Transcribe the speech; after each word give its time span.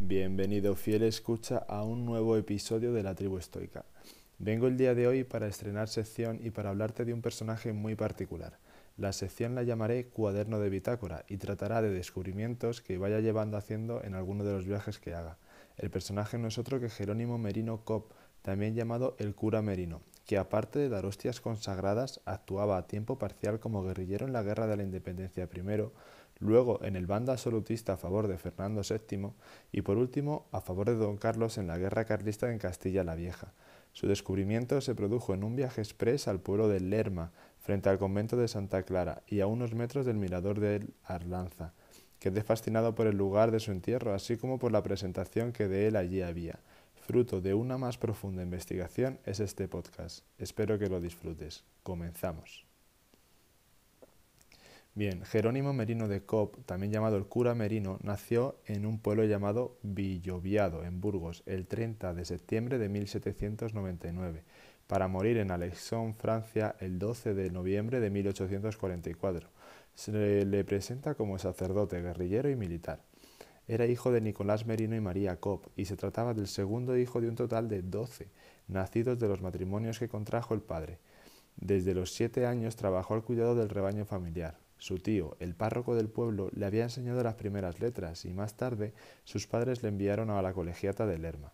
Bienvenido 0.00 0.76
fiel 0.76 1.02
escucha 1.02 1.58
a 1.58 1.82
un 1.82 2.06
nuevo 2.06 2.36
episodio 2.36 2.92
de 2.92 3.02
la 3.02 3.16
tribu 3.16 3.36
estoica. 3.36 3.84
Vengo 4.38 4.68
el 4.68 4.76
día 4.76 4.94
de 4.94 5.08
hoy 5.08 5.24
para 5.24 5.48
estrenar 5.48 5.88
sección 5.88 6.38
y 6.40 6.50
para 6.50 6.70
hablarte 6.70 7.04
de 7.04 7.12
un 7.12 7.20
personaje 7.20 7.72
muy 7.72 7.96
particular. 7.96 8.60
La 8.96 9.12
sección 9.12 9.56
la 9.56 9.64
llamaré 9.64 10.06
Cuaderno 10.06 10.60
de 10.60 10.70
Bitácora 10.70 11.24
y 11.26 11.38
tratará 11.38 11.82
de 11.82 11.90
descubrimientos 11.90 12.80
que 12.80 12.96
vaya 12.96 13.18
llevando 13.18 13.56
haciendo 13.56 14.02
en 14.04 14.14
alguno 14.14 14.44
de 14.44 14.52
los 14.52 14.66
viajes 14.66 15.00
que 15.00 15.14
haga. 15.14 15.36
El 15.76 15.90
personaje 15.90 16.38
no 16.38 16.46
es 16.46 16.58
otro 16.58 16.78
que 16.78 16.90
Jerónimo 16.90 17.36
Merino 17.36 17.84
Cop, 17.84 18.12
también 18.42 18.76
llamado 18.76 19.16
el 19.18 19.34
cura 19.34 19.62
Merino, 19.62 20.00
que 20.26 20.38
aparte 20.38 20.78
de 20.78 20.88
dar 20.88 21.06
hostias 21.06 21.40
consagradas, 21.40 22.20
actuaba 22.24 22.76
a 22.76 22.86
tiempo 22.86 23.18
parcial 23.18 23.58
como 23.58 23.82
guerrillero 23.82 24.26
en 24.26 24.32
la 24.32 24.44
Guerra 24.44 24.68
de 24.68 24.76
la 24.76 24.84
Independencia 24.84 25.48
primero, 25.48 25.92
luego 26.40 26.82
en 26.84 26.96
el 26.96 27.06
bando 27.06 27.32
absolutista 27.32 27.94
a 27.94 27.96
favor 27.96 28.28
de 28.28 28.38
Fernando 28.38 28.82
VII 28.82 29.32
y 29.72 29.82
por 29.82 29.96
último 29.96 30.46
a 30.52 30.60
favor 30.60 30.88
de 30.88 30.96
Don 30.96 31.16
Carlos 31.16 31.58
en 31.58 31.66
la 31.66 31.78
Guerra 31.78 32.04
Carlista 32.04 32.50
en 32.50 32.58
Castilla 32.58 33.04
la 33.04 33.14
Vieja. 33.14 33.52
Su 33.92 34.06
descubrimiento 34.06 34.80
se 34.80 34.94
produjo 34.94 35.34
en 35.34 35.44
un 35.44 35.56
viaje 35.56 35.80
express 35.80 36.28
al 36.28 36.40
pueblo 36.40 36.68
de 36.68 36.80
Lerma, 36.80 37.32
frente 37.58 37.88
al 37.88 37.98
convento 37.98 38.36
de 38.36 38.48
Santa 38.48 38.82
Clara 38.84 39.22
y 39.26 39.40
a 39.40 39.46
unos 39.46 39.74
metros 39.74 40.06
del 40.06 40.16
mirador 40.16 40.60
de 40.60 40.86
Arlanza. 41.04 41.72
Quedé 42.18 42.42
fascinado 42.42 42.94
por 42.94 43.06
el 43.06 43.16
lugar 43.16 43.50
de 43.50 43.60
su 43.60 43.70
entierro, 43.70 44.12
así 44.12 44.36
como 44.36 44.58
por 44.58 44.72
la 44.72 44.82
presentación 44.82 45.52
que 45.52 45.68
de 45.68 45.86
él 45.86 45.96
allí 45.96 46.22
había. 46.22 46.60
Fruto 46.94 47.40
de 47.40 47.54
una 47.54 47.78
más 47.78 47.96
profunda 47.96 48.42
investigación 48.42 49.18
es 49.24 49.40
este 49.40 49.66
podcast. 49.68 50.24
Espero 50.36 50.78
que 50.78 50.88
lo 50.88 51.00
disfrutes. 51.00 51.64
Comenzamos. 51.82 52.67
Bien, 54.98 55.22
Jerónimo 55.22 55.72
Merino 55.72 56.08
de 56.08 56.24
Cop, 56.24 56.56
también 56.66 56.90
llamado 56.90 57.16
el 57.18 57.26
cura 57.26 57.54
Merino, 57.54 58.00
nació 58.02 58.58
en 58.66 58.84
un 58.84 58.98
pueblo 58.98 59.22
llamado 59.22 59.78
Villoviado, 59.84 60.82
en 60.82 61.00
Burgos, 61.00 61.44
el 61.46 61.68
30 61.68 62.14
de 62.14 62.24
septiembre 62.24 62.78
de 62.78 62.88
1799, 62.88 64.42
para 64.88 65.06
morir 65.06 65.36
en 65.36 65.52
Alexon, 65.52 66.14
Francia, 66.14 66.74
el 66.80 66.98
12 66.98 67.34
de 67.34 67.48
noviembre 67.52 68.00
de 68.00 68.10
1844. 68.10 69.48
Se 69.94 70.44
le 70.44 70.64
presenta 70.64 71.14
como 71.14 71.38
sacerdote, 71.38 72.02
guerrillero 72.02 72.50
y 72.50 72.56
militar. 72.56 73.00
Era 73.68 73.86
hijo 73.86 74.10
de 74.10 74.20
Nicolás 74.20 74.66
Merino 74.66 74.96
y 74.96 75.00
María 75.00 75.36
Cop, 75.36 75.66
y 75.76 75.84
se 75.84 75.96
trataba 75.96 76.34
del 76.34 76.48
segundo 76.48 76.98
hijo 76.98 77.20
de 77.20 77.28
un 77.28 77.36
total 77.36 77.68
de 77.68 77.82
doce, 77.82 78.32
nacidos 78.66 79.20
de 79.20 79.28
los 79.28 79.42
matrimonios 79.42 80.00
que 80.00 80.08
contrajo 80.08 80.54
el 80.54 80.60
padre. 80.60 80.98
Desde 81.54 81.94
los 81.94 82.12
siete 82.12 82.46
años 82.46 82.74
trabajó 82.74 83.14
al 83.14 83.22
cuidado 83.22 83.54
del 83.54 83.68
rebaño 83.68 84.04
familiar. 84.04 84.58
Su 84.78 84.98
tío, 84.98 85.36
el 85.40 85.54
párroco 85.54 85.94
del 85.96 86.08
pueblo, 86.08 86.50
le 86.54 86.64
había 86.64 86.84
enseñado 86.84 87.22
las 87.22 87.34
primeras 87.34 87.80
letras 87.80 88.24
y 88.24 88.32
más 88.32 88.56
tarde 88.56 88.94
sus 89.24 89.46
padres 89.46 89.82
le 89.82 89.88
enviaron 89.88 90.30
a 90.30 90.40
la 90.40 90.52
colegiata 90.52 91.04
de 91.04 91.18
Lerma. 91.18 91.52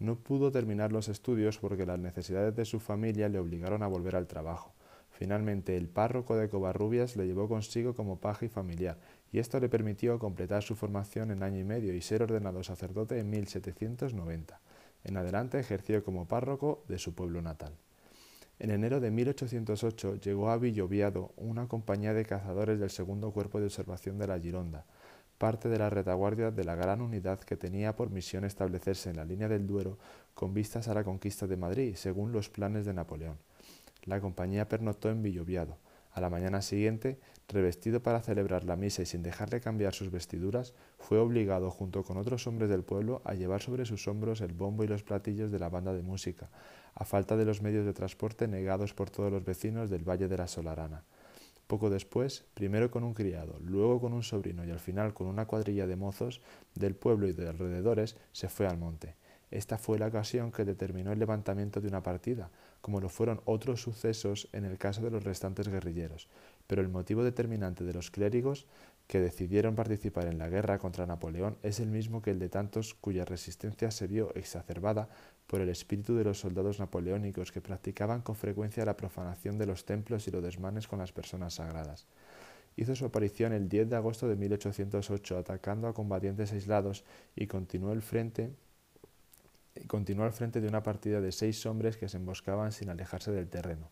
No 0.00 0.16
pudo 0.16 0.50
terminar 0.50 0.92
los 0.92 1.08
estudios 1.08 1.58
porque 1.58 1.86
las 1.86 1.98
necesidades 1.98 2.56
de 2.56 2.64
su 2.64 2.80
familia 2.80 3.28
le 3.28 3.38
obligaron 3.38 3.82
a 3.82 3.86
volver 3.86 4.16
al 4.16 4.26
trabajo. 4.26 4.74
Finalmente, 5.10 5.76
el 5.76 5.88
párroco 5.88 6.36
de 6.36 6.48
Covarrubias 6.48 7.16
le 7.16 7.26
llevó 7.26 7.48
consigo 7.48 7.94
como 7.94 8.18
paje 8.18 8.48
familiar 8.48 8.98
y 9.30 9.38
esto 9.38 9.60
le 9.60 9.68
permitió 9.68 10.18
completar 10.18 10.62
su 10.62 10.74
formación 10.74 11.30
en 11.30 11.42
año 11.42 11.60
y 11.60 11.64
medio 11.64 11.94
y 11.94 12.00
ser 12.00 12.22
ordenado 12.22 12.64
sacerdote 12.64 13.18
en 13.18 13.28
1790. 13.28 14.60
En 15.04 15.16
adelante 15.16 15.58
ejerció 15.60 16.02
como 16.02 16.26
párroco 16.26 16.82
de 16.88 16.98
su 16.98 17.14
pueblo 17.14 17.42
natal. 17.42 17.74
En 18.60 18.70
enero 18.70 19.00
de 19.00 19.10
1808 19.10 20.16
llegó 20.16 20.50
a 20.50 20.58
Villoviado 20.58 21.32
una 21.38 21.66
compañía 21.66 22.12
de 22.12 22.26
cazadores 22.26 22.78
del 22.78 22.90
segundo 22.90 23.30
cuerpo 23.30 23.58
de 23.58 23.64
observación 23.64 24.18
de 24.18 24.26
la 24.26 24.38
Gironda, 24.38 24.84
parte 25.38 25.70
de 25.70 25.78
la 25.78 25.88
retaguardia 25.88 26.50
de 26.50 26.64
la 26.64 26.74
gran 26.74 27.00
unidad 27.00 27.40
que 27.40 27.56
tenía 27.56 27.96
por 27.96 28.10
misión 28.10 28.44
establecerse 28.44 29.08
en 29.08 29.16
la 29.16 29.24
línea 29.24 29.48
del 29.48 29.66
Duero 29.66 29.96
con 30.34 30.52
vistas 30.52 30.88
a 30.88 30.94
la 30.94 31.04
conquista 31.04 31.46
de 31.46 31.56
Madrid, 31.56 31.94
según 31.94 32.32
los 32.32 32.50
planes 32.50 32.84
de 32.84 32.92
Napoleón. 32.92 33.38
La 34.04 34.20
compañía 34.20 34.68
pernoctó 34.68 35.08
en 35.08 35.22
Villoviado. 35.22 35.78
A 36.12 36.20
la 36.20 36.28
mañana 36.28 36.60
siguiente 36.60 37.18
revestido 37.48 38.02
para 38.02 38.20
celebrar 38.20 38.64
la 38.64 38.76
misa 38.76 39.00
y 39.00 39.06
sin 39.06 39.22
dejarle 39.22 39.62
cambiar 39.62 39.94
sus 39.94 40.10
vestiduras, 40.10 40.74
fue 40.98 41.18
obligado, 41.18 41.70
junto 41.70 42.04
con 42.04 42.18
otros 42.18 42.46
hombres 42.46 42.68
del 42.68 42.84
pueblo, 42.84 43.22
a 43.24 43.32
llevar 43.32 43.62
sobre 43.62 43.86
sus 43.86 44.06
hombros 44.06 44.42
el 44.42 44.52
bombo 44.52 44.84
y 44.84 44.88
los 44.88 45.02
platillos 45.02 45.50
de 45.50 45.58
la 45.58 45.70
banda 45.70 45.94
de 45.94 46.02
música, 46.02 46.50
a 46.94 47.04
falta 47.04 47.36
de 47.36 47.44
los 47.44 47.62
medios 47.62 47.86
de 47.86 47.92
transporte 47.92 48.48
negados 48.48 48.94
por 48.94 49.10
todos 49.10 49.32
los 49.32 49.44
vecinos 49.44 49.90
del 49.90 50.08
Valle 50.08 50.28
de 50.28 50.36
la 50.36 50.48
Solarana. 50.48 51.04
Poco 51.66 51.88
después, 51.88 52.44
primero 52.54 52.90
con 52.90 53.04
un 53.04 53.14
criado, 53.14 53.58
luego 53.60 54.00
con 54.00 54.12
un 54.12 54.24
sobrino 54.24 54.64
y 54.64 54.70
al 54.70 54.80
final 54.80 55.14
con 55.14 55.28
una 55.28 55.46
cuadrilla 55.46 55.86
de 55.86 55.94
mozos 55.94 56.40
del 56.74 56.96
pueblo 56.96 57.28
y 57.28 57.32
de 57.32 57.48
alrededores, 57.48 58.16
se 58.32 58.48
fue 58.48 58.66
al 58.66 58.76
monte. 58.76 59.14
Esta 59.50 59.78
fue 59.78 59.98
la 59.98 60.06
ocasión 60.06 60.52
que 60.52 60.64
determinó 60.64 61.12
el 61.12 61.18
levantamiento 61.18 61.80
de 61.80 61.88
una 61.88 62.02
partida, 62.02 62.50
como 62.80 63.00
lo 63.00 63.08
fueron 63.08 63.40
otros 63.44 63.82
sucesos 63.82 64.48
en 64.52 64.64
el 64.64 64.78
caso 64.78 65.02
de 65.02 65.10
los 65.10 65.24
restantes 65.24 65.68
guerrilleros, 65.68 66.28
pero 66.66 66.82
el 66.82 66.88
motivo 66.88 67.24
determinante 67.24 67.84
de 67.84 67.92
los 67.92 68.10
clérigos 68.10 68.66
que 69.10 69.18
decidieron 69.18 69.74
participar 69.74 70.26
en 70.28 70.38
la 70.38 70.48
guerra 70.48 70.78
contra 70.78 71.04
Napoleón 71.04 71.58
es 71.64 71.80
el 71.80 71.90
mismo 71.90 72.22
que 72.22 72.30
el 72.30 72.38
de 72.38 72.48
tantos 72.48 72.94
cuya 72.94 73.24
resistencia 73.24 73.90
se 73.90 74.06
vio 74.06 74.32
exacerbada 74.36 75.08
por 75.48 75.60
el 75.60 75.68
espíritu 75.68 76.14
de 76.14 76.22
los 76.22 76.38
soldados 76.38 76.78
napoleónicos 76.78 77.50
que 77.50 77.60
practicaban 77.60 78.22
con 78.22 78.36
frecuencia 78.36 78.84
la 78.84 78.96
profanación 78.96 79.58
de 79.58 79.66
los 79.66 79.84
templos 79.84 80.28
y 80.28 80.30
los 80.30 80.44
desmanes 80.44 80.86
con 80.86 81.00
las 81.00 81.10
personas 81.10 81.54
sagradas. 81.54 82.06
Hizo 82.76 82.94
su 82.94 83.04
aparición 83.04 83.52
el 83.52 83.68
10 83.68 83.90
de 83.90 83.96
agosto 83.96 84.28
de 84.28 84.36
1808 84.36 85.38
atacando 85.38 85.88
a 85.88 85.92
combatientes 85.92 86.52
aislados 86.52 87.04
y 87.34 87.48
continuó 87.48 87.92
el 87.92 88.02
frente 88.02 88.52
continuó 89.88 90.24
al 90.24 90.32
frente 90.32 90.60
de 90.60 90.68
una 90.68 90.84
partida 90.84 91.20
de 91.20 91.32
seis 91.32 91.66
hombres 91.66 91.96
que 91.96 92.08
se 92.08 92.18
emboscaban 92.18 92.70
sin 92.70 92.90
alejarse 92.90 93.32
del 93.32 93.48
terreno. 93.48 93.90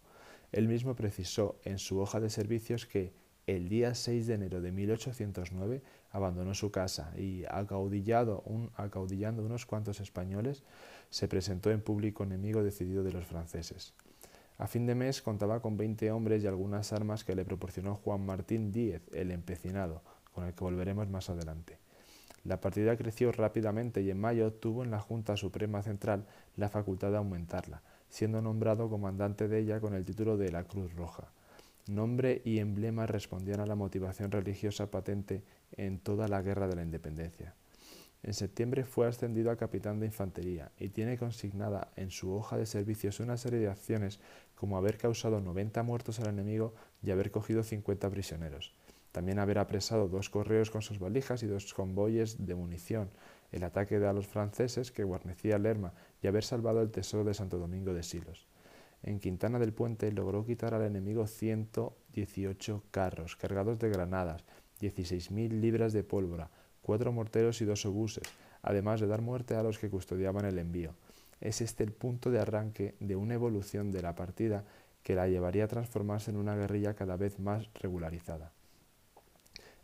Él 0.53 0.69
mismo 0.69 0.95
precisó 0.95 1.59
en 1.65 1.81
su 1.81 1.99
hoja 1.99 2.21
de 2.21 2.31
servicios 2.31 2.87
que 2.87 3.12
el 3.48 3.70
día 3.70 3.94
6 3.94 4.26
de 4.26 4.34
enero 4.34 4.60
de 4.60 4.72
1809 4.72 5.81
abandonó 6.10 6.53
su 6.53 6.70
casa 6.70 7.14
y, 7.16 7.44
acaudillado 7.48 8.44
acaudillando 8.76 9.42
unos 9.42 9.64
cuantos 9.64 10.00
españoles, 10.00 10.64
se 11.09 11.28
presentó 11.28 11.70
en 11.70 11.81
público 11.81 12.25
enemigo 12.25 12.62
decidido 12.62 13.03
de 13.03 13.12
los 13.12 13.25
franceses. 13.25 13.94
A 14.59 14.66
fin 14.66 14.84
de 14.84 14.94
mes 14.94 15.22
contaba 15.22 15.62
con 15.62 15.78
20 15.78 16.10
hombres 16.10 16.44
y 16.44 16.47
algunas 16.47 16.92
armas 16.92 17.25
que 17.25 17.34
le 17.34 17.47
proporcionó 17.47 17.94
Juan 17.94 18.26
Martín 18.26 18.70
Díez, 18.70 19.00
el 19.12 19.31
empecinado, 19.31 20.03
con 20.34 20.44
el 20.44 20.53
que 20.53 20.65
volveremos 20.65 21.09
más 21.09 21.30
adelante. 21.30 21.78
La 22.44 22.60
partida 22.60 22.98
creció 22.98 23.32
rápidamente 23.32 24.03
y 24.03 24.10
en 24.10 24.20
mayo 24.20 24.53
tuvo 24.53 24.84
en 24.84 24.91
la 24.91 25.00
Junta 25.00 25.38
Suprema 25.38 25.82
Central 25.82 26.26
la 26.56 26.69
facultad 26.69 27.12
de 27.12 27.16
aumentarla, 27.16 27.80
siendo 28.10 28.42
nombrado 28.42 28.91
comandante 28.91 29.48
de 29.48 29.60
ella 29.60 29.80
con 29.80 29.94
el 29.94 30.04
título 30.04 30.36
de 30.36 30.53
la 30.53 30.65
Cruz 30.65 30.92
Roja. 30.94 31.30
Nombre 31.88 32.43
y 32.44 32.59
emblema 32.59 33.06
respondían 33.06 33.60
a 33.60 33.66
la 33.66 33.75
motivación 33.75 34.31
religiosa 34.31 34.91
patente 34.91 35.43
en 35.72 35.99
toda 35.99 36.28
la 36.28 36.43
Guerra 36.43 36.69
de 36.69 36.76
la 36.76 36.82
Independencia. 36.82 37.54
En 38.22 38.34
septiembre 38.34 38.84
fue 38.84 39.06
ascendido 39.06 39.50
a 39.50 39.56
capitán 39.56 39.98
de 39.98 40.04
infantería 40.04 40.71
y 40.78 40.91
tiene 40.91 41.16
consignada 41.16 41.91
en 41.97 42.10
su 42.10 42.34
hoja 42.34 42.59
de 42.59 42.66
servicios 42.66 43.21
una 43.21 43.38
serie 43.38 43.60
de 43.60 43.71
acciones 43.71 44.21
como 44.54 44.77
haber 44.77 44.98
causado 44.98 45.41
90 45.41 45.82
muertos 45.82 46.21
al 46.21 46.28
enemigo 46.28 46.75
y 47.03 47.10
haber 47.10 47.31
cogido 47.31 47.62
50 47.62 48.10
prisioneros. 48.10 48.75
También 49.10 49.38
haber 49.38 49.59
apresado 49.59 50.09
dos 50.09 50.28
correos 50.28 50.71
con 50.71 50.82
sus 50.82 50.98
valijas 50.98 51.43
y 51.43 51.47
dos 51.47 51.72
convoyes 51.72 52.44
de 52.44 52.54
munición, 52.54 53.09
el 53.50 53.65
ataque 53.65 53.98
de 53.98 54.09
a 54.09 54.12
los 54.12 54.27
franceses 54.27 54.93
que 54.93 55.04
guarnecía 55.04 55.56
Lerma 55.56 55.94
y 56.22 56.27
haber 56.27 56.44
salvado 56.44 56.82
el 56.82 56.91
tesoro 56.91 57.25
de 57.25 57.32
Santo 57.32 57.56
Domingo 57.56 57.94
de 57.94 58.03
Silos. 58.03 58.47
En 59.03 59.20
Quintana 59.20 59.59
del 59.59 59.72
Puente 59.72 60.10
logró 60.12 60.44
quitar 60.44 60.75
al 60.75 60.82
enemigo 60.82 61.26
118 61.26 62.82
carros 62.91 63.36
cargados 63.36 63.78
de 63.78 63.88
granadas, 63.88 64.44
16.000 64.81 65.60
libras 65.60 65.92
de 65.92 66.04
pólvora, 66.04 66.50
cuatro 66.82 67.12
morteros 67.12 67.60
y 67.60 67.64
dos 67.64 67.86
obuses, 67.86 68.25
además 68.62 69.00
de 69.00 69.06
dar 69.06 69.22
muerte 69.22 69.54
a 69.54 69.62
los 69.62 69.78
que 69.78 69.91
custodiaban 69.91 70.45
el 70.45 70.59
envío. 70.59 70.95
Es 71.41 71.60
este 71.60 71.84
el 71.84 71.92
punto 71.92 72.30
de 72.30 72.41
arranque 72.41 72.95
de 72.98 73.15
una 73.15 73.34
evolución 73.34 73.92
de 73.92 74.03
la 74.03 74.15
partida 74.15 74.65
que 75.03 75.15
la 75.15 75.28
llevaría 75.28 75.65
a 75.65 75.68
transformarse 75.68 76.30
en 76.30 76.36
una 76.36 76.56
guerrilla 76.56 76.94
cada 76.94 77.16
vez 77.16 77.39
más 77.39 77.68
regularizada. 77.74 78.53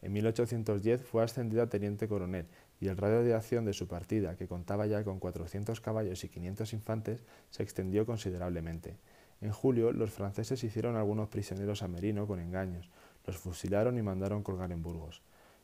En 0.03 0.13
1810 0.13 1.03
fue 1.03 1.23
ascendido 1.23 1.63
a 1.63 1.69
teniente 1.69 2.09
coronel 2.09 2.47
y 2.81 2.89
el 2.89 2.97
radio 2.97 3.23
de 3.23 3.35
acción 3.35 3.65
de 3.65 3.73
su 3.73 3.87
partida, 3.87 4.37
que 4.37 4.49
contaba 4.49 4.87
ya 4.87 5.05
con 5.05 5.19
400 5.19 5.81
caballos 5.81 6.25
y 6.25 6.29
500 6.29 6.73
infantes, 6.73 7.23
se 7.51 7.63
extendió 7.63 8.07
considerablemente. 8.07 8.97
En 9.41 9.53
julio, 9.53 9.93
los 9.93 10.11
franceses 10.11 10.65
hicieron 10.65 10.97
algunos 10.97 11.29
prisioneros 11.29 11.83
a 11.83 11.89
Merino 11.89 12.27
con 12.27 12.41
engaños, 12.41 12.91
los 13.27 13.37
fusilaron 13.37 13.99
y 13.99 14.03
mandaron 14.03 14.43
colgar 14.43 14.73
en 14.73 14.83
Burgos. 14.83 15.23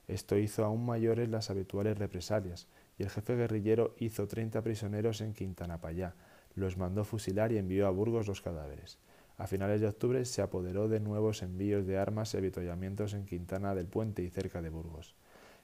Esto 0.08 0.36
hizo 0.36 0.64
aún 0.64 0.84
mayores 0.84 1.28
las 1.28 1.50
habituales 1.50 1.98
represalias, 1.98 2.66
y 2.98 3.04
el 3.04 3.10
jefe 3.10 3.36
guerrillero 3.36 3.94
hizo 3.98 4.26
30 4.26 4.62
prisioneros 4.62 5.20
en 5.20 5.34
Quintanapayá, 5.34 6.14
los 6.54 6.76
mandó 6.76 7.04
fusilar 7.04 7.52
y 7.52 7.58
envió 7.58 7.86
a 7.86 7.90
Burgos 7.90 8.26
los 8.26 8.40
cadáveres. 8.40 8.98
A 9.38 9.46
finales 9.46 9.80
de 9.80 9.86
octubre 9.86 10.22
se 10.26 10.42
apoderó 10.42 10.88
de 10.88 11.00
nuevos 11.00 11.42
envíos 11.42 11.86
de 11.86 11.96
armas 11.96 12.34
y 12.34 12.36
avituallamientos 12.36 13.14
en 13.14 13.24
Quintana 13.24 13.74
del 13.74 13.86
Puente 13.86 14.22
y 14.22 14.28
cerca 14.28 14.60
de 14.60 14.68
Burgos. 14.68 15.14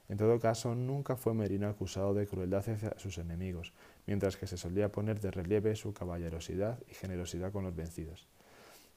En 0.09 0.19
todo 0.19 0.39
caso, 0.39 0.75
nunca 0.75 1.17
fue 1.17 1.35
Merino 1.35 1.69
acusado 1.69 2.15
de 2.15 2.27
crueldad 2.27 2.69
hacia 2.69 2.99
sus 2.99 3.19
enemigos, 3.19 3.73
mientras 4.07 4.37
que 4.37 4.47
se 4.47 4.57
solía 4.57 4.93
poner 4.93 5.21
de 5.21 5.31
relieve 5.31 5.75
su 5.75 5.93
caballerosidad 5.93 6.79
y 6.89 6.95
generosidad 6.95 7.53
con 7.53 7.65
los 7.65 7.75
vencidos. 7.75 8.29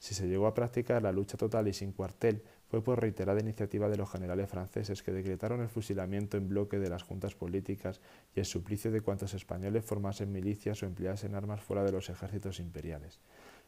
Si 0.00 0.14
se 0.14 0.28
llegó 0.28 0.46
a 0.46 0.54
practicar 0.54 1.02
la 1.02 1.12
lucha 1.12 1.36
total 1.36 1.68
y 1.68 1.74
sin 1.74 1.92
cuartel, 1.92 2.42
fue 2.70 2.82
por 2.82 3.00
reiterada 3.00 3.38
iniciativa 3.40 3.88
de 3.90 3.98
los 3.98 4.10
generales 4.10 4.48
franceses 4.48 5.02
que 5.02 5.12
decretaron 5.12 5.60
el 5.60 5.68
fusilamiento 5.68 6.38
en 6.38 6.48
bloque 6.48 6.78
de 6.78 6.88
las 6.88 7.02
juntas 7.02 7.34
políticas 7.34 8.00
y 8.34 8.40
el 8.40 8.46
suplicio 8.46 8.90
de 8.90 9.02
cuantos 9.02 9.34
españoles 9.34 9.84
formasen 9.84 10.32
milicias 10.32 10.82
o 10.82 10.86
empleasen 10.86 11.34
armas 11.34 11.60
fuera 11.60 11.84
de 11.84 11.92
los 11.92 12.08
ejércitos 12.08 12.60
imperiales. 12.60 13.20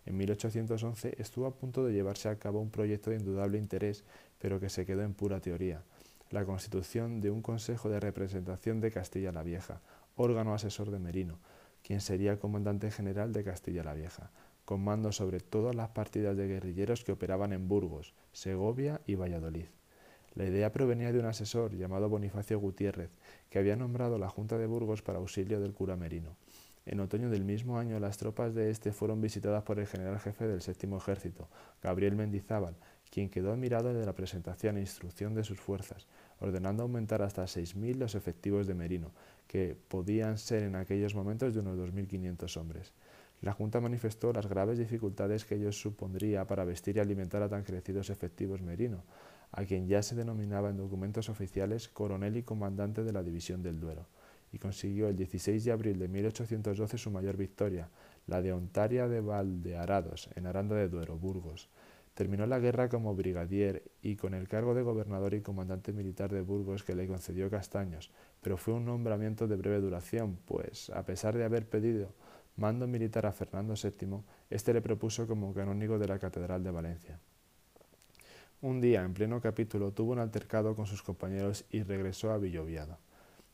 En 0.06 0.16
1811 0.16 1.16
estuvo 1.18 1.46
a 1.46 1.54
punto 1.54 1.84
de 1.84 1.92
llevarse 1.92 2.30
a 2.30 2.38
cabo 2.38 2.60
un 2.60 2.70
proyecto 2.70 3.10
de 3.10 3.16
indudable 3.16 3.58
interés, 3.58 4.02
pero 4.38 4.58
que 4.58 4.70
se 4.70 4.86
quedó 4.86 5.02
en 5.02 5.12
pura 5.12 5.40
teoría, 5.40 5.82
la 6.32 6.46
constitución 6.46 7.20
de 7.20 7.30
un 7.30 7.42
Consejo 7.42 7.90
de 7.90 8.00
Representación 8.00 8.80
de 8.80 8.90
Castilla 8.90 9.32
la 9.32 9.42
Vieja, 9.42 9.82
órgano 10.16 10.54
asesor 10.54 10.90
de 10.90 10.98
Merino, 10.98 11.38
quien 11.82 12.00
sería 12.00 12.38
comandante 12.38 12.90
general 12.90 13.34
de 13.34 13.44
Castilla 13.44 13.84
la 13.84 13.92
Vieja, 13.92 14.30
con 14.64 14.82
mando 14.82 15.12
sobre 15.12 15.40
todas 15.40 15.74
las 15.74 15.90
partidas 15.90 16.34
de 16.36 16.48
guerrilleros 16.48 17.04
que 17.04 17.12
operaban 17.12 17.52
en 17.52 17.68
Burgos, 17.68 18.14
Segovia 18.32 19.02
y 19.06 19.14
Valladolid. 19.14 19.66
La 20.34 20.46
idea 20.46 20.72
provenía 20.72 21.12
de 21.12 21.18
un 21.18 21.26
asesor 21.26 21.76
llamado 21.76 22.08
Bonifacio 22.08 22.58
Gutiérrez, 22.58 23.10
que 23.50 23.58
había 23.58 23.76
nombrado 23.76 24.16
la 24.16 24.30
Junta 24.30 24.56
de 24.56 24.66
Burgos 24.66 25.02
para 25.02 25.18
auxilio 25.18 25.60
del 25.60 25.74
cura 25.74 25.96
Merino. 25.96 26.36
En 26.86 26.98
otoño 27.00 27.28
del 27.28 27.44
mismo 27.44 27.78
año, 27.78 28.00
las 28.00 28.16
tropas 28.16 28.54
de 28.54 28.70
este 28.70 28.92
fueron 28.92 29.20
visitadas 29.20 29.62
por 29.64 29.78
el 29.78 29.86
general 29.86 30.18
jefe 30.18 30.46
del 30.46 30.62
séptimo 30.62 30.96
ejército, 30.96 31.48
Gabriel 31.82 32.16
Mendizábal, 32.16 32.76
quien 33.12 33.28
quedó 33.28 33.52
admirado 33.52 33.92
de 33.92 34.06
la 34.06 34.14
presentación 34.14 34.78
e 34.78 34.80
instrucción 34.80 35.34
de 35.34 35.44
sus 35.44 35.60
fuerzas, 35.60 36.08
ordenando 36.42 36.82
aumentar 36.82 37.22
hasta 37.22 37.44
6.000 37.44 37.94
los 37.94 38.14
efectivos 38.14 38.66
de 38.66 38.74
Merino, 38.74 39.12
que 39.46 39.76
podían 39.88 40.36
ser 40.36 40.64
en 40.64 40.76
aquellos 40.76 41.14
momentos 41.14 41.54
de 41.54 41.60
unos 41.60 41.78
2.500 41.78 42.56
hombres. 42.58 42.92
La 43.40 43.52
Junta 43.52 43.80
manifestó 43.80 44.32
las 44.32 44.46
graves 44.46 44.78
dificultades 44.78 45.44
que 45.44 45.54
ello 45.54 45.72
supondría 45.72 46.46
para 46.46 46.64
vestir 46.64 46.96
y 46.96 47.00
alimentar 47.00 47.42
a 47.42 47.48
tan 47.48 47.62
crecidos 47.62 48.10
efectivos 48.10 48.60
Merino, 48.60 49.02
a 49.52 49.64
quien 49.64 49.86
ya 49.86 50.02
se 50.02 50.14
denominaba 50.14 50.70
en 50.70 50.76
documentos 50.76 51.28
oficiales 51.28 51.88
coronel 51.88 52.36
y 52.36 52.42
comandante 52.42 53.04
de 53.04 53.12
la 53.12 53.22
División 53.22 53.62
del 53.62 53.80
Duero 53.80 54.06
y 54.52 54.58
consiguió 54.58 55.08
el 55.08 55.16
16 55.16 55.64
de 55.64 55.72
abril 55.72 55.98
de 55.98 56.08
1812 56.08 56.98
su 56.98 57.10
mayor 57.10 57.36
victoria, 57.36 57.88
la 58.26 58.42
de 58.42 58.52
Ontaria 58.52 59.08
de 59.08 59.20
Valdearados, 59.20 60.28
en 60.36 60.46
Aranda 60.46 60.76
de 60.76 60.88
Duero, 60.88 61.16
Burgos. 61.16 61.68
Terminó 62.14 62.46
la 62.46 62.58
guerra 62.58 62.88
como 62.88 63.14
brigadier 63.14 63.82
y 64.02 64.16
con 64.16 64.34
el 64.34 64.46
cargo 64.46 64.74
de 64.74 64.82
gobernador 64.82 65.34
y 65.34 65.40
comandante 65.40 65.92
militar 65.92 66.30
de 66.30 66.42
Burgos 66.42 66.84
que 66.84 66.94
le 66.94 67.06
concedió 67.06 67.48
Castaños, 67.48 68.10
pero 68.42 68.56
fue 68.56 68.74
un 68.74 68.84
nombramiento 68.84 69.48
de 69.48 69.56
breve 69.56 69.80
duración, 69.80 70.38
pues, 70.44 70.90
a 70.90 71.04
pesar 71.04 71.36
de 71.36 71.44
haber 71.44 71.68
pedido 71.68 72.14
mando 72.56 72.86
militar 72.86 73.26
a 73.26 73.32
Fernando 73.32 73.74
VII, 73.74 74.22
éste 74.50 74.74
le 74.74 74.82
propuso 74.82 75.26
como 75.26 75.54
canónigo 75.54 75.98
de 75.98 76.08
la 76.08 76.18
Catedral 76.18 76.62
de 76.62 76.70
Valencia. 76.70 77.18
Un 78.60 78.80
día, 78.80 79.02
en 79.02 79.14
pleno 79.14 79.40
capítulo, 79.40 79.92
tuvo 79.92 80.12
un 80.12 80.18
altercado 80.18 80.76
con 80.76 80.86
sus 80.86 81.02
compañeros 81.02 81.64
y 81.70 81.82
regresó 81.82 82.30
a 82.30 82.38
Villoviado. 82.38 82.98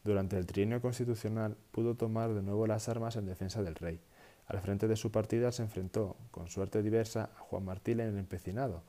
Durante 0.05 0.37
el 0.37 0.47
trienio 0.47 0.81
constitucional 0.81 1.57
pudo 1.71 1.95
tomar 1.95 2.35
de 2.35 2.43
nuevo 2.43 2.67
las 2.67 2.89
armas 2.89 3.17
en 3.17 3.27
defensa 3.27 3.63
del 3.63 3.75
rey. 3.75 4.01
Al 4.49 4.61
frente 4.61 4.89
de 4.89 4.97
su 4.97 5.11
partida 5.11 5.53
se 5.53 5.63
enfrentó, 5.63 6.17
con 6.31 6.49
suerte 6.49 6.83
diversa, 6.83 7.31
a 7.37 7.41
Juan 7.41 7.67
Martín 7.67 8.01
en 8.01 8.09
el 8.09 8.19
empecinado, 8.19 8.83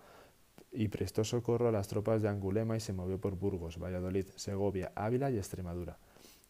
y 0.72 0.88
prestó 0.88 1.26
socorro 1.26 1.68
a 1.68 1.72
las 1.72 1.90
tropas 1.90 2.22
de 2.22 2.30
Angulema 2.30 2.78
y 2.78 2.80
se 2.80 2.94
movió 2.94 3.20
por 3.20 3.36
Burgos, 3.36 3.78
Valladolid, 3.78 4.28
Segovia, 4.36 4.94
Ávila 4.96 5.30
y 5.32 5.38
Extremadura. 5.38 5.98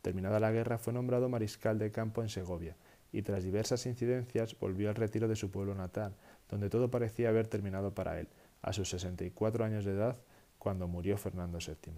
Terminada 0.03 0.39
la 0.39 0.51
guerra 0.51 0.77
fue 0.77 0.93
nombrado 0.93 1.27
mariscal 1.27 1.79
de 1.79 1.91
campo 1.91 2.21
en 2.21 2.29
Segovia, 2.29 2.75
y 3.11 3.23
tras 3.23 3.43
diversas 3.43 3.87
incidencias 3.87 4.57
volvió 4.59 4.89
al 4.89 4.95
retiro 4.95 5.27
de 5.27 5.35
su 5.35 5.49
pueblo 5.49 5.73
natal, 5.73 6.15
donde 6.47 6.69
todo 6.69 6.91
parecía 6.91 7.29
haber 7.29 7.47
terminado 7.47 7.95
para 7.95 8.19
él, 8.19 8.27
a 8.61 8.73
sus 8.73 8.89
64 8.89 9.65
años 9.65 9.85
de 9.85 9.93
edad, 9.93 10.17
cuando 10.59 10.87
murió 10.87 11.17
Fernando 11.17 11.57
VII. 11.57 11.93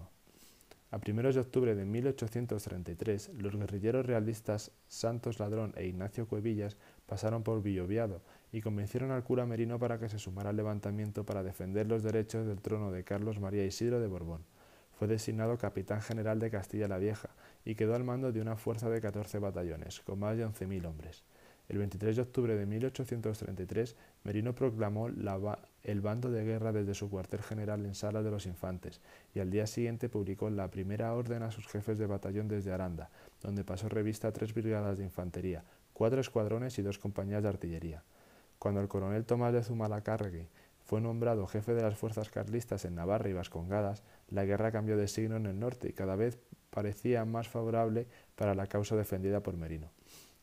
A 0.92 0.98
primeros 0.98 1.34
de 1.34 1.40
octubre 1.40 1.74
de 1.74 1.86
1833, 1.86 3.30
los 3.38 3.56
guerrilleros 3.56 4.04
realistas 4.04 4.72
Santos 4.88 5.38
Ladrón 5.40 5.72
e 5.76 5.86
Ignacio 5.86 6.28
Cuevillas 6.28 6.76
pasaron 7.12 7.42
por 7.42 7.62
Villoviado 7.62 8.22
y 8.52 8.62
convencieron 8.62 9.10
al 9.10 9.22
cura 9.22 9.44
Merino 9.44 9.78
para 9.78 9.98
que 9.98 10.08
se 10.08 10.18
sumara 10.18 10.48
al 10.48 10.56
levantamiento 10.56 11.26
para 11.26 11.42
defender 11.42 11.86
los 11.86 12.02
derechos 12.02 12.46
del 12.46 12.62
trono 12.62 12.90
de 12.90 13.04
Carlos 13.04 13.38
María 13.38 13.66
Isidro 13.66 14.00
de 14.00 14.06
Borbón. 14.06 14.46
Fue 14.98 15.08
designado 15.08 15.58
capitán 15.58 16.00
general 16.00 16.38
de 16.38 16.50
Castilla 16.50 16.88
la 16.88 16.96
Vieja 16.96 17.28
y 17.66 17.74
quedó 17.74 17.94
al 17.96 18.02
mando 18.02 18.32
de 18.32 18.40
una 18.40 18.56
fuerza 18.56 18.88
de 18.88 19.02
14 19.02 19.40
batallones, 19.40 20.00
con 20.00 20.20
más 20.20 20.38
de 20.38 20.46
11.000 20.46 20.86
hombres. 20.86 21.22
El 21.68 21.76
23 21.76 22.16
de 22.16 22.22
octubre 22.22 22.56
de 22.56 22.64
1833, 22.64 23.94
Merino 24.24 24.54
proclamó 24.54 25.08
el 25.08 26.00
bando 26.00 26.30
de 26.30 26.44
guerra 26.44 26.72
desde 26.72 26.94
su 26.94 27.10
cuartel 27.10 27.42
general 27.42 27.84
en 27.84 27.94
Sala 27.94 28.22
de 28.22 28.30
los 28.30 28.46
Infantes 28.46 29.02
y 29.34 29.40
al 29.40 29.50
día 29.50 29.66
siguiente 29.66 30.08
publicó 30.08 30.48
la 30.48 30.70
primera 30.70 31.12
orden 31.12 31.42
a 31.42 31.50
sus 31.50 31.66
jefes 31.68 31.98
de 31.98 32.06
batallón 32.06 32.48
desde 32.48 32.72
Aranda, 32.72 33.10
donde 33.42 33.64
pasó 33.64 33.90
revista 33.90 34.28
a 34.28 34.32
tres 34.32 34.54
brigadas 34.54 34.96
de 34.96 35.04
infantería, 35.04 35.62
cuatro 36.02 36.20
escuadrones 36.20 36.76
y 36.80 36.82
dos 36.82 36.98
compañías 36.98 37.44
de 37.44 37.48
artillería. 37.48 38.02
Cuando 38.58 38.80
el 38.80 38.88
coronel 38.88 39.24
Tomás 39.24 39.52
de 39.52 39.62
Zumalacárregui 39.62 40.48
fue 40.84 41.00
nombrado 41.00 41.46
jefe 41.46 41.74
de 41.74 41.82
las 41.82 41.96
fuerzas 41.96 42.28
carlistas 42.28 42.84
en 42.84 42.96
Navarra 42.96 43.28
y 43.28 43.32
Vascongadas, 43.32 44.02
la 44.28 44.44
guerra 44.44 44.72
cambió 44.72 44.96
de 44.96 45.06
signo 45.06 45.36
en 45.36 45.46
el 45.46 45.60
norte 45.60 45.88
y 45.88 45.92
cada 45.92 46.16
vez 46.16 46.40
parecía 46.70 47.24
más 47.24 47.46
favorable 47.46 48.08
para 48.34 48.56
la 48.56 48.66
causa 48.66 48.96
defendida 48.96 49.44
por 49.44 49.56
Merino. 49.56 49.92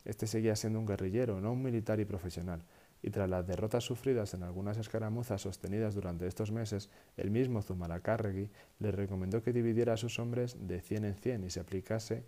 Este 0.06 0.28
seguía 0.28 0.56
siendo 0.56 0.80
un 0.80 0.86
guerrillero, 0.86 1.42
no 1.42 1.52
un 1.52 1.62
militar 1.62 2.00
y 2.00 2.06
profesional, 2.06 2.64
y 3.02 3.10
tras 3.10 3.30
las 3.30 3.46
derrotas 3.46 3.84
sufridas 3.84 4.34
en 4.34 4.44
algunas 4.44 4.78
escaramuzas 4.78 5.42
sostenidas 5.42 5.94
durante 5.94 6.26
estos 6.26 6.54
meses, 6.54 6.90
el 7.18 7.32
mismo 7.32 7.62
Zumalacárregui 7.62 8.50
le 8.80 8.92
recomendó 8.94 9.44
que 9.44 9.52
dividiera 9.52 9.92
a 9.92 9.98
sus 9.98 10.20
hombres 10.20 10.56
de 10.58 10.80
cien 10.80 11.04
en 11.04 11.16
cien 11.16 11.44
y 11.44 11.50
se 11.50 11.60
aplicase 11.60 12.24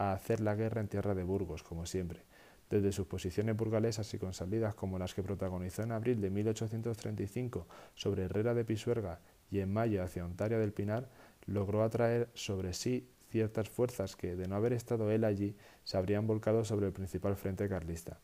a 0.00 0.14
hacer 0.14 0.40
la 0.40 0.54
guerra 0.54 0.80
en 0.80 0.88
tierra 0.88 1.14
de 1.14 1.22
Burgos, 1.22 1.62
como 1.62 1.84
siempre. 1.84 2.22
Desde 2.70 2.90
sus 2.90 3.06
posiciones 3.06 3.54
burgalesas 3.54 4.14
y 4.14 4.18
consolidas 4.18 4.74
como 4.74 4.98
las 4.98 5.12
que 5.12 5.22
protagonizó 5.22 5.82
en 5.82 5.92
abril 5.92 6.22
de 6.22 6.30
1835 6.30 7.66
sobre 7.94 8.24
Herrera 8.24 8.54
de 8.54 8.64
Pisuerga 8.64 9.20
y 9.50 9.60
en 9.60 9.70
mayo 9.70 10.02
hacia 10.02 10.24
Ontaria 10.24 10.58
del 10.58 10.72
Pinar, 10.72 11.10
logró 11.44 11.82
atraer 11.82 12.30
sobre 12.32 12.72
sí 12.72 13.10
ciertas 13.28 13.68
fuerzas 13.68 14.16
que, 14.16 14.36
de 14.36 14.48
no 14.48 14.56
haber 14.56 14.72
estado 14.72 15.10
él 15.10 15.22
allí, 15.22 15.54
se 15.84 15.98
habrían 15.98 16.26
volcado 16.26 16.64
sobre 16.64 16.86
el 16.86 16.92
principal 16.94 17.36
frente 17.36 17.68
carlista. 17.68 18.18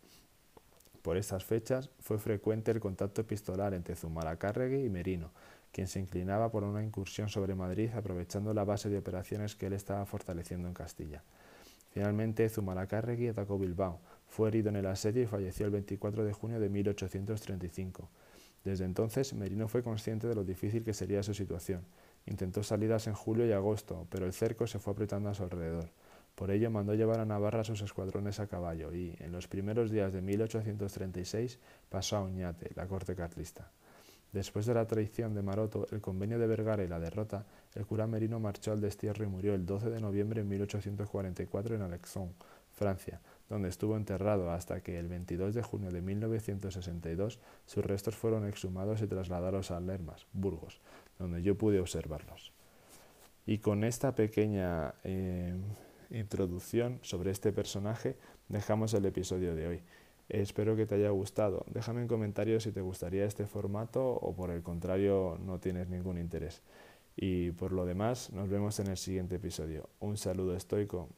Por 1.02 1.18
estas 1.18 1.44
fechas 1.44 1.90
fue 2.00 2.18
frecuente 2.18 2.70
el 2.70 2.80
contacto 2.80 3.20
epistolar 3.20 3.74
entre 3.74 3.96
Zumalacárregui 3.96 4.86
y 4.86 4.88
Merino, 4.88 5.30
quien 5.72 5.88
se 5.88 6.00
inclinaba 6.00 6.50
por 6.50 6.64
una 6.64 6.82
incursión 6.82 7.28
sobre 7.28 7.54
Madrid 7.54 7.90
aprovechando 7.94 8.54
la 8.54 8.64
base 8.64 8.88
de 8.88 8.98
operaciones 8.98 9.56
que 9.56 9.66
él 9.66 9.74
estaba 9.74 10.06
fortaleciendo 10.06 10.68
en 10.68 10.74
Castilla. 10.74 11.22
Finalmente, 11.96 12.46
Zumalacárregui 12.50 13.28
atacó 13.28 13.58
Bilbao, 13.58 14.00
fue 14.28 14.48
herido 14.48 14.68
en 14.68 14.76
el 14.76 14.84
asedio 14.84 15.22
y 15.22 15.26
falleció 15.26 15.64
el 15.64 15.72
24 15.72 16.26
de 16.26 16.34
junio 16.34 16.60
de 16.60 16.68
1835. 16.68 18.10
Desde 18.64 18.84
entonces, 18.84 19.32
Merino 19.32 19.66
fue 19.66 19.82
consciente 19.82 20.28
de 20.28 20.34
lo 20.34 20.44
difícil 20.44 20.84
que 20.84 20.92
sería 20.92 21.22
su 21.22 21.32
situación 21.32 21.86
Intentó 22.26 22.62
salidas 22.62 23.06
en 23.06 23.14
julio 23.14 23.46
y 23.46 23.52
agosto, 23.52 24.06
pero 24.10 24.26
el 24.26 24.34
cerco 24.34 24.66
se 24.66 24.78
fue 24.78 24.92
apretando 24.92 25.30
a 25.30 25.34
su 25.34 25.44
alrededor. 25.44 25.88
Por 26.34 26.50
ello 26.50 26.70
mandó 26.70 26.92
llevar 26.92 27.18
a 27.18 27.24
Navarra 27.24 27.64
sus 27.64 27.80
escuadrones 27.80 28.40
a 28.40 28.46
caballo 28.46 28.92
y, 28.92 29.16
en 29.20 29.32
los 29.32 29.48
primeros 29.48 29.90
días 29.90 30.12
de 30.12 30.20
1836, 30.20 31.58
pasó 31.88 32.18
a 32.18 32.24
Oñate, 32.24 32.72
la 32.74 32.86
corte 32.86 33.16
carlista. 33.16 33.70
Después 34.32 34.66
de 34.66 34.74
la 34.74 34.86
traición 34.86 35.34
de 35.34 35.42
Maroto, 35.42 35.86
el 35.90 36.00
convenio 36.00 36.38
de 36.38 36.46
Vergara 36.46 36.84
y 36.84 36.88
la 36.88 37.00
derrota, 37.00 37.46
el 37.74 37.86
cura 37.86 38.06
Merino 38.06 38.38
marchó 38.38 38.72
al 38.72 38.80
destierro 38.80 39.24
y 39.24 39.28
murió 39.28 39.54
el 39.54 39.64
12 39.64 39.90
de 39.90 40.00
noviembre 40.00 40.42
de 40.42 40.48
1844 40.48 41.74
en 41.74 41.82
Alexon, 41.82 42.34
Francia, 42.72 43.20
donde 43.48 43.70
estuvo 43.70 43.96
enterrado 43.96 44.50
hasta 44.50 44.80
que 44.82 44.98
el 44.98 45.08
22 45.08 45.54
de 45.54 45.62
junio 45.62 45.90
de 45.90 46.02
1962 46.02 47.40
sus 47.64 47.84
restos 47.84 48.14
fueron 48.14 48.46
exhumados 48.46 49.00
y 49.00 49.06
trasladados 49.06 49.70
a 49.70 49.80
Lermas, 49.80 50.26
Burgos, 50.32 50.80
donde 51.18 51.42
yo 51.42 51.56
pude 51.56 51.80
observarlos. 51.80 52.52
Y 53.46 53.58
con 53.58 53.84
esta 53.84 54.14
pequeña 54.14 54.94
eh, 55.04 55.54
introducción 56.10 56.98
sobre 57.02 57.30
este 57.30 57.52
personaje 57.52 58.16
dejamos 58.48 58.92
el 58.94 59.06
episodio 59.06 59.54
de 59.54 59.66
hoy. 59.66 59.82
Espero 60.28 60.74
que 60.76 60.86
te 60.86 60.96
haya 60.96 61.10
gustado. 61.10 61.64
Déjame 61.68 62.02
en 62.02 62.08
comentarios 62.08 62.64
si 62.64 62.72
te 62.72 62.80
gustaría 62.80 63.24
este 63.24 63.46
formato 63.46 64.04
o 64.04 64.34
por 64.34 64.50
el 64.50 64.62
contrario 64.62 65.38
no 65.44 65.58
tienes 65.60 65.88
ningún 65.88 66.18
interés. 66.18 66.62
Y 67.16 67.52
por 67.52 67.72
lo 67.72 67.86
demás, 67.86 68.30
nos 68.32 68.48
vemos 68.48 68.78
en 68.80 68.88
el 68.88 68.96
siguiente 68.96 69.36
episodio. 69.36 69.88
Un 70.00 70.16
saludo 70.16 70.56
estoico. 70.56 71.08